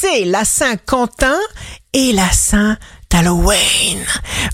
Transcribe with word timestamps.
c'est 0.00 0.24
la 0.24 0.44
Saint-Quentin 0.44 1.38
et 1.92 2.12
la 2.12 2.30
Saint 2.30 2.78
Halloween. 3.12 4.04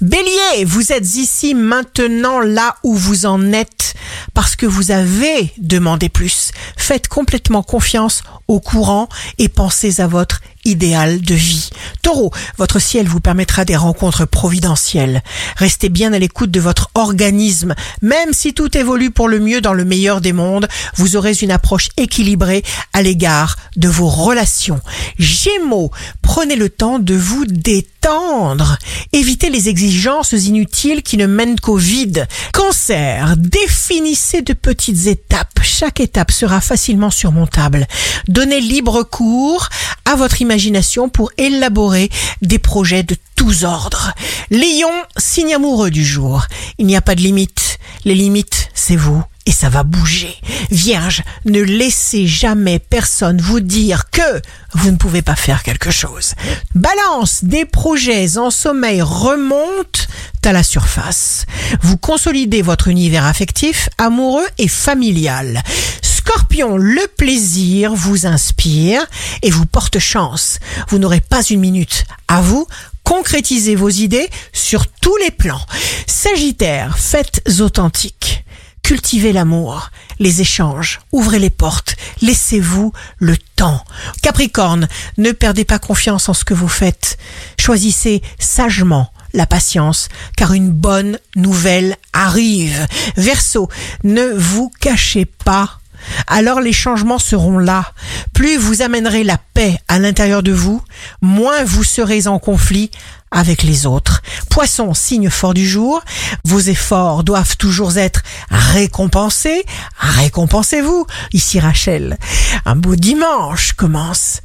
Bélier, 0.01 0.65
vous 0.65 0.93
êtes 0.93 1.17
ici 1.17 1.55
maintenant 1.55 2.41
là 2.41 2.77
où 2.83 2.95
vous 2.95 3.27
en 3.27 3.53
êtes 3.53 3.95
parce 4.35 4.57
que 4.57 4.67
vous 4.67 4.91
avez 4.91 5.53
demandé 5.59 6.09
plus. 6.09 6.53
Faites 6.77 7.09
complètement 7.09 7.63
confiance 7.63 8.23
au 8.49 8.61
courant 8.61 9.09
et 9.39 9.49
pensez 9.49 10.01
à 10.01 10.07
votre 10.07 10.41
idéal 10.67 11.21
de 11.21 11.35
vie. 11.35 11.71
Taureau, 12.03 12.33
votre 12.59 12.79
ciel 12.81 13.07
vous 13.07 13.21
permettra 13.21 13.65
des 13.65 13.77
rencontres 13.77 14.27
providentielles. 14.27 15.23
Restez 15.57 15.89
bien 15.89 16.13
à 16.13 16.19
l'écoute 16.19 16.51
de 16.51 16.61
votre 16.61 16.91
organisme. 16.95 17.75
Même 18.03 18.33
si 18.33 18.53
tout 18.53 18.77
évolue 18.77 19.11
pour 19.11 19.29
le 19.29 19.39
mieux 19.39 19.61
dans 19.61 19.73
le 19.73 19.85
meilleur 19.85 20.21
des 20.21 20.33
mondes, 20.33 20.69
vous 20.97 21.17
aurez 21.17 21.35
une 21.41 21.53
approche 21.53 21.89
équilibrée 21.97 22.65
à 22.93 23.03
l'égard 23.03 23.57
de 23.77 23.89
vos 23.89 24.09
relations. 24.09 24.81
Gémeaux, 25.19 25.91
prenez 26.21 26.57
le 26.57 26.69
temps 26.69 26.99
de 26.99 27.15
vous 27.15 27.47
détendre. 27.47 28.79
Évitez 29.13 29.51
les 29.51 29.69
exigences 29.69 30.33
inutiles 30.33 31.03
qui 31.03 31.17
ne 31.17 31.27
mènent 31.27 31.59
qu'au 31.59 31.77
vide. 31.77 32.27
Cancer, 32.53 33.37
définissez 33.37 34.06
de 34.15 34.53
petites 34.53 35.09
étapes. 35.09 35.59
Chaque 35.63 35.99
étape 35.99 36.31
sera 36.31 36.61
facilement 36.61 37.11
surmontable. 37.11 37.89
Donnez 38.29 38.61
libre 38.61 39.03
cours 39.03 39.69
à 40.05 40.15
votre 40.15 40.41
imagination 40.41 41.09
pour 41.09 41.33
élaborer 41.39 42.09
des 42.41 42.61
projets 42.61 43.03
de 43.03 43.17
tous 43.35 43.65
ordres. 43.65 44.13
Lion, 44.51 44.93
signe 45.17 45.55
amoureux 45.55 45.91
du 45.91 46.05
jour. 46.05 46.47
Il 46.79 46.87
n'y 46.87 46.97
a 46.97 47.01
pas 47.01 47.17
de 47.17 47.21
limite. 47.21 47.79
Les 48.05 48.15
limites, 48.15 48.69
c'est 48.75 48.95
vous 48.95 49.25
et 49.45 49.53
ça 49.53 49.69
va 49.69 49.83
bouger. 49.83 50.35
Vierge, 50.71 51.23
ne 51.45 51.61
laissez 51.61 52.27
jamais 52.27 52.79
personne 52.79 53.41
vous 53.41 53.61
dire 53.61 54.11
que 54.11 54.43
vous 54.75 54.91
ne 54.91 54.97
pouvez 54.97 55.23
pas 55.23 55.37
faire 55.37 55.63
quelque 55.63 55.91
chose. 55.91 56.35
Balance, 56.75 57.43
des 57.43 57.65
projets 57.65 58.39
en 58.39 58.51
sommeil 58.51 59.03
remontent 59.03 60.06
à 60.47 60.53
la 60.53 60.63
surface. 60.63 61.45
Vous 61.83 61.97
consolidez 61.97 62.63
votre 62.63 62.89
univers 62.89 63.25
affectif, 63.25 63.89
amoureux 63.99 64.47
et 64.59 64.69
familial. 64.69 65.63
Scorpion, 66.03 66.77
le 66.77 67.07
plaisir 67.17 67.95
vous 67.95 68.27
inspire 68.27 69.05
et 69.43 69.51
vous 69.51 69.67
porte 69.67 69.99
chance. 69.99 70.59
Vous 70.89 70.99
n'aurez 70.99 71.21
pas 71.21 71.43
une 71.43 71.61
minute 71.61 72.05
à 72.29 72.41
vous. 72.41 72.67
Concrétisez 73.03 73.75
vos 73.75 73.89
idées 73.89 74.29
sur 74.53 74.87
tous 74.87 75.17
les 75.17 75.31
plans. 75.31 75.65
Sagittaire, 76.07 76.99
faites 76.99 77.43
authentiques. 77.61 78.45
Cultivez 78.83 79.33
l'amour, 79.33 79.91
les 80.21 80.41
échanges, 80.41 81.01
ouvrez 81.11 81.41
les 81.41 81.51
portes, 81.51 81.97
laissez-vous 82.23 82.93
le 83.19 83.37
temps. 83.57 83.83
Capricorne, 84.23 84.87
ne 85.19 85.33
perdez 85.33 85.65
pas 85.65 85.81
confiance 85.81 86.29
en 86.29 86.35
ce 86.35 86.45
que 86.45 86.55
vous 86.55 86.69
faites. 86.69 87.19
Choisissez 87.59 88.23
sagement 88.39 89.11
la 89.37 89.47
patience, 89.47 90.09
car 90.37 90.53
une 90.53 90.71
bonne 90.71 91.19
nouvelle 91.37 91.97
arrive. 92.13 92.87
Verseau, 93.17 93.69
ne 94.03 94.25
vous 94.35 94.73
cachez 94.81 95.27
pas. 95.27 95.79
Alors 96.27 96.61
les 96.61 96.73
changements 96.73 97.19
seront 97.19 97.59
là. 97.59 97.93
Plus 98.33 98.57
vous 98.57 98.83
amènerez 98.83 99.25
la 99.25 99.39
paix 99.55 99.79
à 99.89 99.99
l'intérieur 99.99 100.43
de 100.43 100.53
vous, 100.53 100.83
moins 101.21 101.65
vous 101.65 101.85
serez 101.85 102.27
en 102.27 102.39
conflit 102.39 102.91
avec 103.31 103.63
les 103.63 103.87
autres. 103.87 104.23
Poisson, 104.51 104.95
signe 104.95 105.31
fort 105.31 105.53
du 105.53 105.67
jour, 105.69 106.03
vos 106.45 106.61
efforts 106.61 107.25
doivent 107.25 107.57
toujours 107.57 107.99
être 107.99 108.23
récompensés. 108.51 109.65
Récompensez-vous. 109.99 111.07
Ici 111.33 111.61
Rachel. 111.61 112.19
Un 112.65 112.77
beau 112.77 112.97
dimanche 112.97 113.73
commence. 113.73 114.41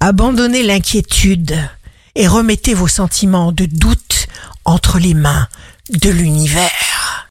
Abandonnez 0.00 0.62
l'inquiétude 0.62 1.58
et 2.14 2.28
remettez 2.28 2.74
vos 2.74 2.88
sentiments 2.88 3.52
de 3.52 3.66
doute 3.66 4.15
entre 4.66 4.98
les 4.98 5.14
mains 5.14 5.48
de 5.90 6.10
l'univers. 6.10 6.95